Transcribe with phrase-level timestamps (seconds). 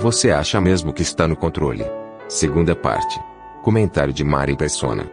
[0.00, 1.84] Você acha mesmo que está no controle?
[2.26, 3.20] Segunda parte.
[3.62, 5.04] Comentário de Mari Persona.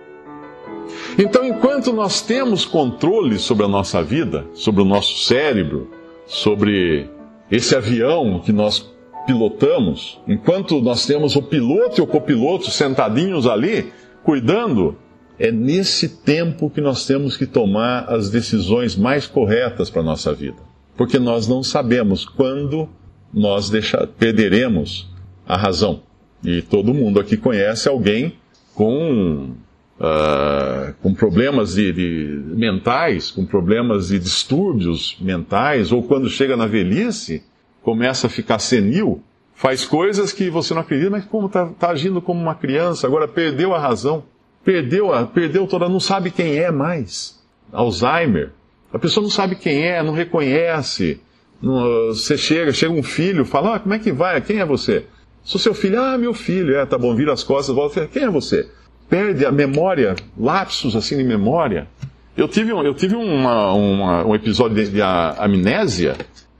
[1.19, 5.91] Então, enquanto nós temos controle sobre a nossa vida, sobre o nosso cérebro,
[6.25, 7.09] sobre
[7.51, 8.89] esse avião que nós
[9.25, 13.91] pilotamos, enquanto nós temos o piloto e o copiloto sentadinhos ali,
[14.23, 14.97] cuidando,
[15.37, 20.33] é nesse tempo que nós temos que tomar as decisões mais corretas para a nossa
[20.33, 20.61] vida.
[20.95, 22.87] Porque nós não sabemos quando
[23.33, 23.71] nós
[24.17, 25.09] perderemos
[25.47, 26.01] a razão.
[26.43, 28.33] E todo mundo aqui conhece alguém
[28.73, 29.51] com,
[29.99, 36.67] uh, com problemas de, de, mentais, com problemas de distúrbios mentais, ou quando chega na
[36.67, 37.43] velhice,
[37.81, 39.23] começa a ficar senil,
[39.55, 43.27] faz coisas que você não acredita, mas como está tá agindo como uma criança, agora
[43.27, 44.23] perdeu a razão.
[44.63, 47.41] Perdeu, a, perdeu toda, não sabe quem é mais.
[47.71, 48.51] Alzheimer.
[48.93, 51.21] A pessoa não sabe quem é, não reconhece.
[51.61, 54.39] Você chega, chega um filho, fala, ah, como é que vai?
[54.41, 55.05] Quem é você?
[55.43, 58.29] Sou seu filho, ah, meu filho, é, tá bom, vira as costas, volta, quem é
[58.29, 58.69] você?
[59.09, 61.87] Perde a memória, lapsos assim de memória.
[62.35, 66.15] Eu tive, eu tive uma, uma, um episódio de, de amnésia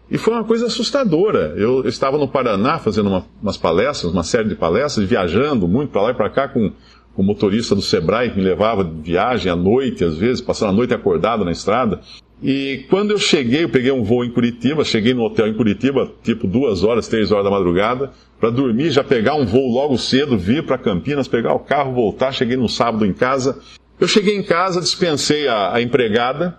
[0.09, 1.53] e foi uma coisa assustadora.
[1.57, 6.01] Eu estava no Paraná fazendo uma, umas palestras, uma série de palestras, viajando muito para
[6.01, 6.71] lá e para cá com
[7.15, 10.73] o motorista do Sebrae que me levava de viagem à noite, às vezes, passando a
[10.73, 11.99] noite acordado na estrada.
[12.41, 16.11] E quando eu cheguei, eu peguei um voo em Curitiba, cheguei no hotel em Curitiba,
[16.23, 20.37] tipo duas horas, três horas da madrugada, para dormir, já pegar um voo logo cedo,
[20.37, 22.31] vir para Campinas, pegar o carro, voltar.
[22.31, 23.59] Cheguei no sábado em casa.
[23.99, 26.57] Eu cheguei em casa, dispensei a, a empregada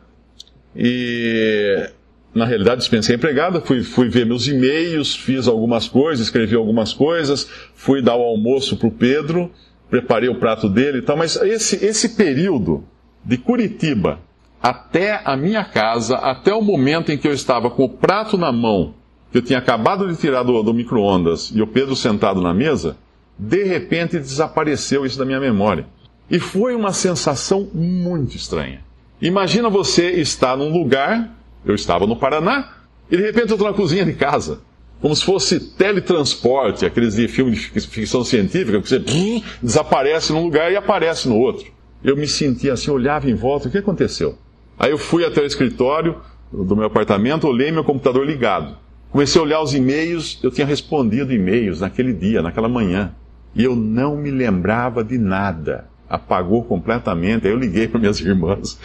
[0.74, 1.88] e
[2.34, 6.92] na realidade dispensei a empregada, fui, fui ver meus e-mails, fiz algumas coisas, escrevi algumas
[6.92, 9.50] coisas, fui dar o almoço para o Pedro
[9.90, 12.84] preparei o prato dele e tal, mas esse, esse período
[13.24, 14.20] de Curitiba
[14.62, 18.50] até a minha casa, até o momento em que eu estava com o prato na
[18.50, 18.94] mão,
[19.30, 22.96] que eu tinha acabado de tirar do, do micro-ondas e o Pedro sentado na mesa,
[23.38, 25.86] de repente desapareceu isso da minha memória.
[26.30, 28.80] E foi uma sensação muito estranha.
[29.20, 32.72] Imagina você estar num lugar, eu estava no Paraná,
[33.10, 34.60] e de repente eu estou na cozinha de casa
[35.00, 38.98] como se fosse teletransporte, aqueles de filme de ficção científica, que você
[39.62, 41.70] desaparece num lugar e aparece no outro.
[42.02, 44.36] Eu me sentia assim, olhava em volta, o que aconteceu?
[44.78, 46.16] Aí eu fui até o escritório
[46.52, 48.76] do meu apartamento, olhei meu computador ligado.
[49.10, 53.12] Comecei a olhar os e-mails, eu tinha respondido e-mails naquele dia, naquela manhã.
[53.54, 55.88] E eu não me lembrava de nada.
[56.08, 57.46] Apagou completamente.
[57.46, 58.78] Aí eu liguei para minhas irmãs.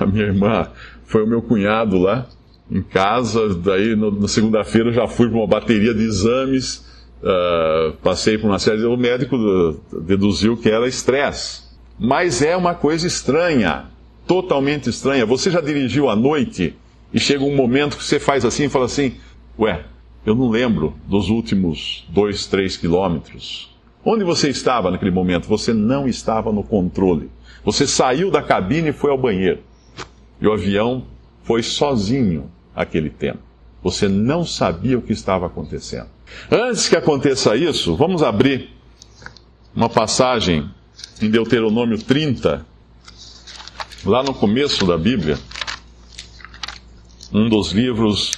[0.00, 0.68] A minha irmã
[1.04, 2.26] foi o meu cunhado lá
[2.70, 6.84] em casa, daí no, na segunda-feira já fui para uma bateria de exames,
[7.22, 8.84] uh, passei por uma série de...
[8.84, 9.36] O médico
[10.02, 11.62] deduziu que era estresse.
[11.98, 13.86] Mas é uma coisa estranha,
[14.28, 15.26] totalmente estranha.
[15.26, 16.76] Você já dirigiu à noite
[17.12, 19.14] e chega um momento que você faz assim e fala assim:
[19.58, 19.84] Ué,
[20.24, 23.74] eu não lembro dos últimos dois, três quilômetros.
[24.04, 25.48] Onde você estava naquele momento?
[25.48, 27.30] Você não estava no controle.
[27.64, 29.60] Você saiu da cabine e foi ao banheiro.
[30.40, 31.04] E o avião
[31.42, 33.40] foi sozinho aquele tempo.
[33.82, 36.08] Você não sabia o que estava acontecendo.
[36.50, 38.70] Antes que aconteça isso, vamos abrir
[39.74, 40.68] uma passagem
[41.20, 42.66] em Deuteronômio 30,
[44.04, 45.38] lá no começo da Bíblia,
[47.32, 48.32] um dos livros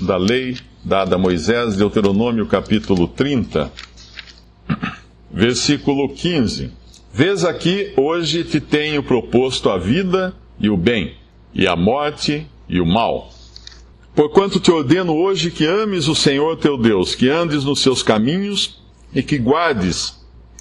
[0.00, 3.72] da lei dada a Moisés, Deuteronômio capítulo 30,
[5.30, 6.70] versículo 15.
[7.12, 11.14] Vês aqui, hoje te tenho proposto a vida e o bem,
[11.52, 13.30] e a morte e o mal.
[14.14, 18.82] Porquanto te ordeno hoje que ames o Senhor teu Deus, que andes nos seus caminhos
[19.14, 20.18] e que guardes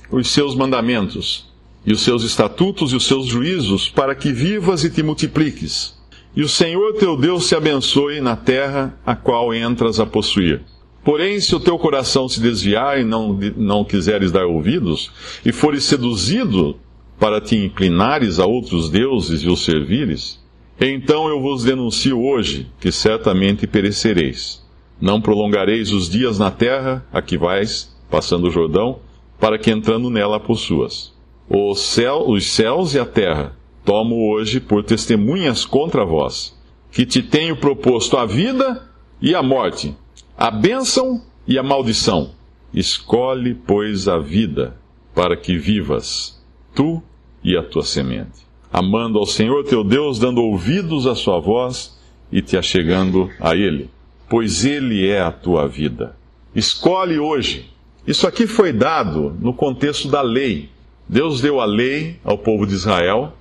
[0.09, 1.50] os seus mandamentos,
[1.85, 5.99] e os seus estatutos e os seus juízos, para que vivas e te multipliques.
[6.35, 10.61] E o Senhor teu Deus te abençoe na terra a qual entras a possuir.
[11.03, 15.11] Porém, se o teu coração se desviar e não, não quiseres dar ouvidos,
[15.43, 16.77] e fores seduzido
[17.19, 20.39] para te inclinares a outros deuses e os servires,
[20.79, 24.63] então eu vos denuncio hoje que certamente perecereis.
[24.99, 28.99] Não prolongareis os dias na terra a que vais, passando o Jordão,
[29.39, 30.39] para que entrando nela a
[31.51, 31.79] possuas.
[31.79, 36.57] Céu, os céus e a terra tomo hoje por testemunhas contra vós,
[36.91, 38.87] que te tenho proposto a vida
[39.21, 39.95] e a morte,
[40.37, 42.31] a bênção e a maldição.
[42.73, 44.77] Escolhe, pois, a vida,
[45.13, 46.41] para que vivas,
[46.73, 47.01] tu
[47.43, 51.99] e a tua semente, amando ao Senhor teu Deus, dando ouvidos à sua voz
[52.31, 53.89] e te achegando a Ele,
[54.29, 56.15] pois Ele é a tua vida.
[56.55, 57.69] Escolhe hoje.
[58.07, 60.69] Isso aqui foi dado no contexto da lei.
[61.11, 63.33] Deus deu a lei ao povo de Israel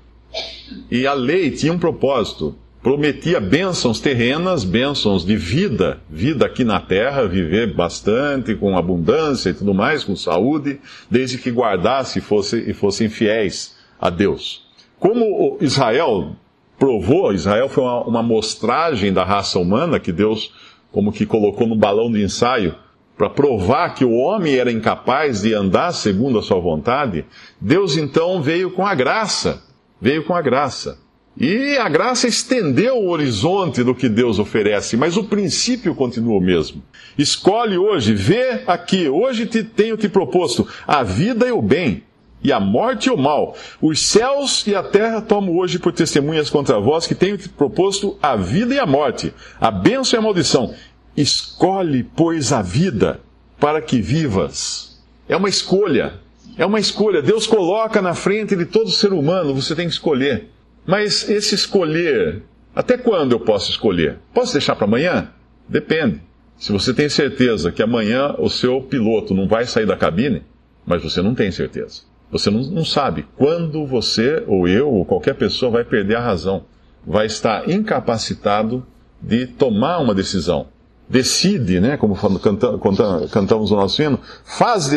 [0.91, 2.57] e a lei tinha um propósito.
[2.83, 9.55] Prometia bênçãos terrenas, bênçãos de vida, vida aqui na terra, viver bastante, com abundância e
[9.55, 14.67] tudo mais, com saúde, desde que guardasse e, fosse, e fossem fiéis a Deus.
[14.99, 16.35] Como Israel
[16.77, 20.53] provou, Israel foi uma, uma mostragem da raça humana que Deus
[20.91, 22.75] como que colocou no balão de ensaio
[23.21, 27.27] para provar que o homem era incapaz de andar segundo a sua vontade,
[27.61, 29.63] Deus então veio com a graça,
[30.01, 30.99] veio com a graça.
[31.39, 36.41] E a graça estendeu o horizonte do que Deus oferece, mas o princípio continua o
[36.41, 36.83] mesmo.
[37.19, 42.03] Escolhe hoje, vê aqui, hoje te, tenho te proposto a vida e o bem,
[42.43, 43.55] e a morte e o mal.
[43.83, 48.19] Os céus e a terra tomo hoje por testemunhas contra vós que tenho te proposto
[48.23, 50.75] a vida e a morte, a bênção e a maldição.
[51.21, 53.21] Escolhe, pois, a vida
[53.59, 54.99] para que vivas.
[55.29, 56.15] É uma escolha.
[56.57, 57.21] É uma escolha.
[57.21, 60.49] Deus coloca na frente de todo ser humano, você tem que escolher.
[60.87, 62.43] Mas esse escolher,
[62.75, 64.17] até quando eu posso escolher?
[64.33, 65.31] Posso deixar para amanhã?
[65.69, 66.23] Depende.
[66.57, 70.43] Se você tem certeza que amanhã o seu piloto não vai sair da cabine,
[70.87, 72.01] mas você não tem certeza.
[72.31, 76.65] Você não, não sabe quando você, ou eu, ou qualquer pessoa vai perder a razão.
[77.07, 78.87] Vai estar incapacitado
[79.21, 80.69] de tomar uma decisão
[81.11, 84.89] decide, né, como canta, canta, cantamos o nosso hino, faz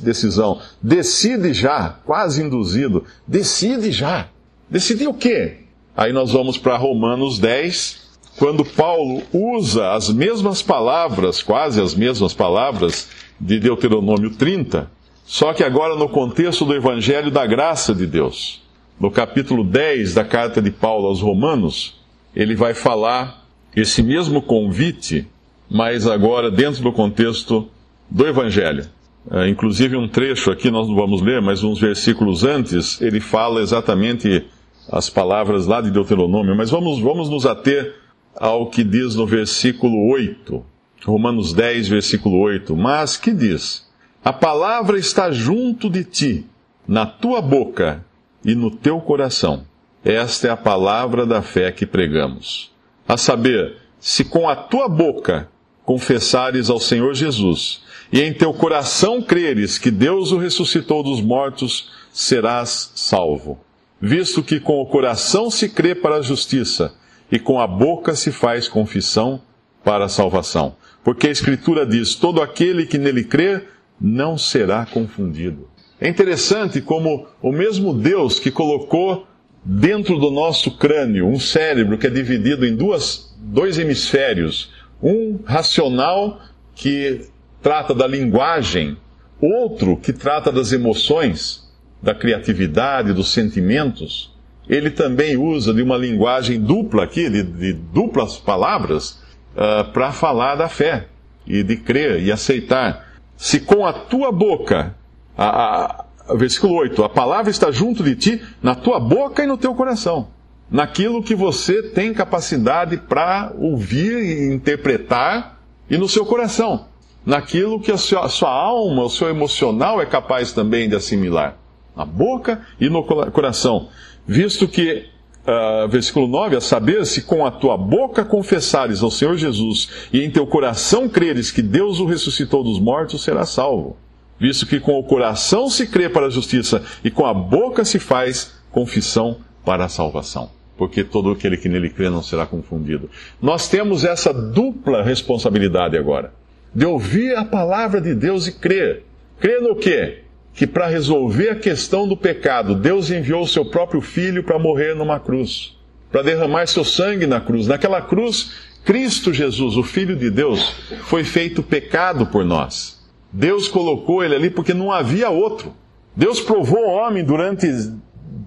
[0.00, 4.28] decisão, decide já, quase induzido, decide já.
[4.70, 5.64] Decidir o quê?
[5.96, 8.06] Aí nós vamos para Romanos 10,
[8.38, 13.08] quando Paulo usa as mesmas palavras, quase as mesmas palavras,
[13.40, 14.88] de Deuteronômio 30,
[15.26, 18.62] só que agora no contexto do Evangelho da Graça de Deus.
[18.98, 22.00] No capítulo 10 da carta de Paulo aos Romanos,
[22.34, 23.44] ele vai falar
[23.74, 25.26] esse mesmo convite
[25.70, 27.68] mas agora dentro do contexto
[28.10, 28.86] do Evangelho.
[29.30, 33.60] É, inclusive, um trecho aqui nós não vamos ler, mas uns versículos antes, ele fala
[33.60, 34.46] exatamente
[34.90, 36.56] as palavras lá de Deuteronômio.
[36.56, 37.94] Mas vamos, vamos nos ater
[38.34, 40.64] ao que diz no versículo 8,
[41.04, 42.74] Romanos 10, versículo 8.
[42.74, 43.86] Mas que diz?
[44.24, 46.46] A palavra está junto de ti,
[46.86, 48.04] na tua boca
[48.44, 49.64] e no teu coração.
[50.04, 52.70] Esta é a palavra da fé que pregamos.
[53.06, 55.48] A saber, se com a tua boca
[55.88, 57.80] confessares ao Senhor Jesus,
[58.12, 63.58] e em teu coração creres que Deus o ressuscitou dos mortos, serás salvo.
[63.98, 66.92] Visto que com o coração se crê para a justiça,
[67.32, 69.40] e com a boca se faz confissão
[69.82, 70.76] para a salvação.
[71.02, 73.62] Porque a Escritura diz: todo aquele que nele crê
[73.98, 75.70] não será confundido.
[75.98, 79.26] É interessante como o mesmo Deus que colocou
[79.64, 86.40] dentro do nosso crânio um cérebro que é dividido em duas, dois hemisférios, um racional
[86.74, 87.26] que
[87.62, 88.96] trata da linguagem,
[89.40, 91.68] outro que trata das emoções,
[92.02, 94.32] da criatividade, dos sentimentos.
[94.68, 99.12] Ele também usa de uma linguagem dupla aqui, de, de duplas palavras,
[99.56, 101.06] uh, ah, para falar da fé
[101.46, 103.08] e de crer e aceitar.
[103.36, 104.94] Se com a tua boca,
[105.36, 109.56] a, a, versículo 8, a palavra está junto de ti, na tua boca e no
[109.56, 110.28] teu coração
[110.70, 115.60] naquilo que você tem capacidade para ouvir e interpretar
[115.90, 116.86] e no seu coração,
[117.24, 121.56] naquilo que a sua, a sua, alma, o seu emocional é capaz também de assimilar,
[121.96, 123.88] na boca e no coração,
[124.26, 125.06] visto que,
[125.46, 130.22] uh, versículo 9, a saber, se com a tua boca confessares ao Senhor Jesus e
[130.22, 133.96] em teu coração creres que Deus o ressuscitou dos mortos, serás salvo.
[134.40, 137.98] Visto que com o coração se crê para a justiça e com a boca se
[137.98, 143.10] faz confissão para a salvação porque todo aquele que nele crê não será confundido.
[143.42, 146.32] Nós temos essa dupla responsabilidade agora,
[146.72, 149.02] de ouvir a palavra de Deus e crer.
[149.40, 150.20] Crer no quê?
[150.54, 154.94] Que para resolver a questão do pecado, Deus enviou o seu próprio filho para morrer
[154.94, 155.76] numa cruz,
[156.10, 157.66] para derramar seu sangue na cruz.
[157.66, 158.52] Naquela cruz,
[158.84, 163.04] Cristo Jesus, o Filho de Deus, foi feito pecado por nós.
[163.32, 165.74] Deus colocou ele ali porque não havia outro.
[166.16, 167.66] Deus provou o homem durante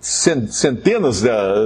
[0.01, 1.23] centenas,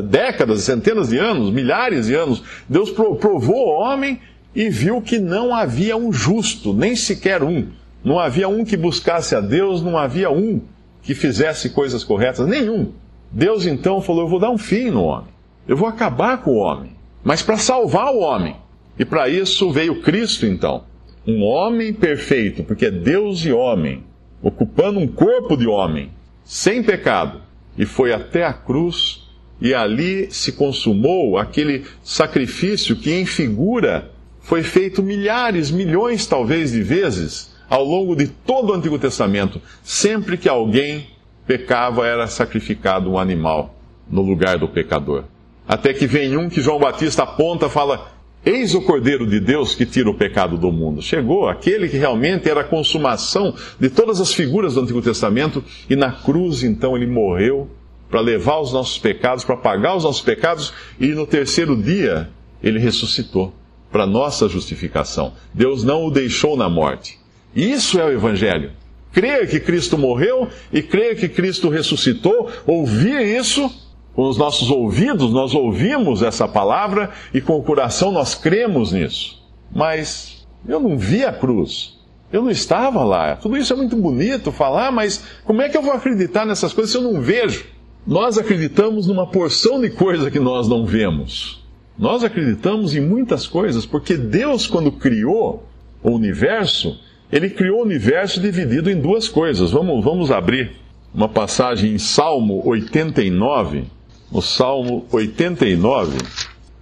[0.10, 4.20] décadas, centenas de anos, milhares de anos, Deus provou o homem
[4.54, 7.68] e viu que não havia um justo, nem sequer um.
[8.04, 10.62] Não havia um que buscasse a Deus, não havia um
[11.01, 12.92] que fizesse coisas corretas, nenhum.
[13.32, 15.30] Deus então falou: Eu vou dar um fim no homem,
[15.68, 16.92] eu vou acabar com o homem.
[17.24, 18.56] mas para salvar o homem.
[19.00, 20.84] E para isso veio Cristo, então.
[21.27, 24.04] Um homem perfeito, porque é Deus e homem,
[24.44, 26.12] ocupando um corpo de homem,
[26.44, 27.42] sem pecado,
[27.77, 29.24] e foi até a cruz,
[29.60, 36.84] e ali se consumou aquele sacrifício que, em figura, foi feito milhares, milhões talvez de
[36.84, 39.62] vezes ao longo de todo o Antigo Testamento.
[39.84, 41.08] Sempre que alguém
[41.48, 43.75] pecava, era sacrificado um animal
[44.10, 45.24] no lugar do pecador.
[45.67, 48.12] Até que vem um que João Batista aponta, fala:
[48.46, 51.02] Eis o Cordeiro de Deus que tira o pecado do mundo.
[51.02, 55.96] Chegou aquele que realmente era a consumação de todas as figuras do Antigo Testamento, e
[55.96, 57.68] na cruz então ele morreu
[58.08, 62.30] para levar os nossos pecados, para pagar os nossos pecados, e no terceiro dia
[62.62, 63.52] ele ressuscitou
[63.92, 65.34] para nossa justificação.
[65.52, 67.18] Deus não o deixou na morte.
[67.56, 68.72] Isso é o Evangelho.
[69.12, 73.72] Crer que Cristo morreu e crer que Cristo ressuscitou, ouvir isso
[74.15, 79.43] com os nossos ouvidos, nós ouvimos essa palavra e com o coração nós cremos nisso.
[79.74, 82.00] Mas eu não vi a cruz.
[82.31, 83.36] Eu não estava lá.
[83.36, 86.91] Tudo isso é muito bonito falar, mas como é que eu vou acreditar nessas coisas
[86.91, 87.65] se eu não vejo?
[88.07, 91.62] Nós acreditamos numa porção de coisa que nós não vemos.
[92.00, 95.67] Nós acreditamos em muitas coisas porque Deus, quando criou
[96.01, 96.98] o universo,
[97.29, 99.72] ele criou o universo dividido em duas coisas.
[99.72, 100.72] Vamos, vamos abrir
[101.13, 103.95] uma passagem em Salmo 89
[104.36, 106.18] no Salmo 89,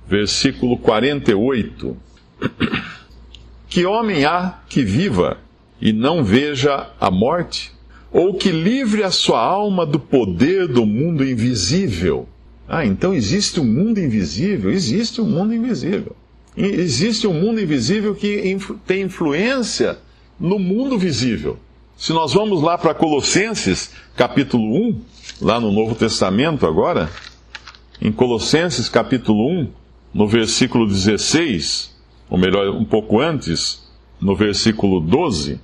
[0.07, 1.95] versículo 48.
[3.69, 5.38] Que homem há que viva
[5.79, 7.72] e não veja a morte?
[8.12, 12.27] Ou que livre a sua alma do poder do mundo invisível?
[12.67, 14.72] Ah, então existe um mundo invisível?
[14.72, 16.15] Existe um mundo invisível.
[16.57, 18.57] Existe um mundo invisível que
[18.88, 20.00] tem influência
[20.39, 21.60] no mundo visível.
[21.95, 25.01] Se nós vamos lá para Colossenses, capítulo 1,
[25.39, 27.12] lá no Novo Testamento agora,
[28.03, 29.69] em Colossenses capítulo 1,
[30.13, 31.95] no versículo 16,
[32.29, 35.57] ou melhor, um pouco antes, no versículo 12,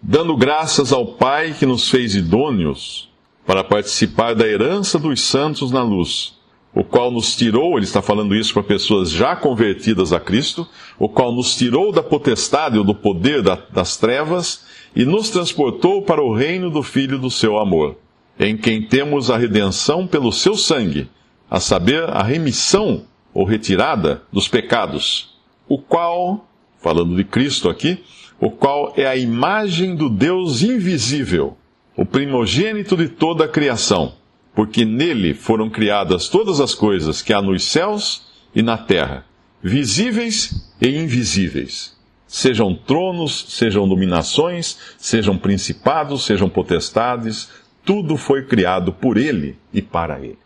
[0.00, 3.10] dando graças ao Pai que nos fez idôneos
[3.44, 6.38] para participar da herança dos santos na luz,
[6.74, 10.66] o qual nos tirou, ele está falando isso para pessoas já convertidas a Cristo,
[10.98, 14.64] o qual nos tirou da potestade ou do poder das trevas
[14.96, 17.98] e nos transportou para o reino do Filho do seu amor,
[18.40, 21.10] em quem temos a redenção pelo seu sangue
[21.50, 25.36] a saber, a remissão ou retirada dos pecados,
[25.68, 26.48] o qual,
[26.80, 28.02] falando de Cristo aqui,
[28.40, 31.56] o qual é a imagem do Deus invisível,
[31.96, 34.14] o primogênito de toda a criação,
[34.54, 39.24] porque nele foram criadas todas as coisas que há nos céus e na terra,
[39.62, 41.96] visíveis e invisíveis.
[42.26, 47.48] Sejam tronos, sejam dominações, sejam principados, sejam potestades,
[47.84, 50.38] tudo foi criado por ele e para ele.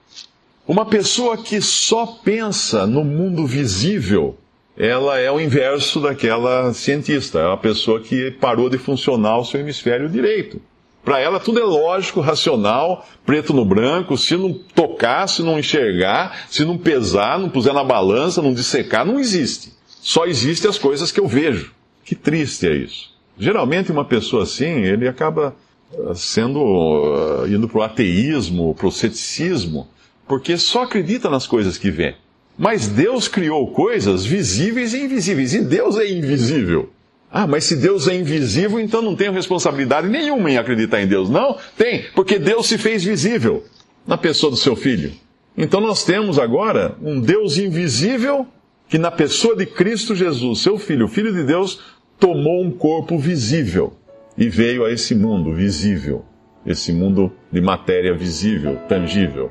[0.66, 4.38] Uma pessoa que só pensa no mundo visível,
[4.76, 7.40] ela é o inverso daquela cientista.
[7.40, 10.60] É uma pessoa que parou de funcionar o seu hemisfério direito.
[11.04, 14.16] Para ela tudo é lógico, racional, preto no branco.
[14.16, 19.04] Se não tocar, se não enxergar, se não pesar, não puser na balança, não dissecar,
[19.04, 19.72] não existe.
[20.00, 21.72] Só existem as coisas que eu vejo.
[22.04, 23.10] Que triste é isso.
[23.36, 25.56] Geralmente uma pessoa assim, ele acaba
[25.92, 29.88] ah, sendo uh, indo para o ateísmo, para o ceticismo,
[30.26, 32.14] porque só acredita nas coisas que vê.
[32.58, 36.90] Mas Deus criou coisas visíveis e invisíveis, e Deus é invisível.
[37.30, 41.30] Ah, mas se Deus é invisível, então não tenho responsabilidade nenhuma em acreditar em Deus.
[41.30, 43.64] Não, tem, porque Deus se fez visível
[44.06, 45.12] na pessoa do seu filho.
[45.56, 48.46] Então nós temos agora um Deus invisível
[48.86, 51.80] que, na pessoa de Cristo Jesus, seu filho, o filho de Deus,
[52.18, 53.94] tomou um corpo visível
[54.36, 56.24] e veio a esse mundo visível,
[56.66, 59.50] esse mundo de matéria visível, tangível.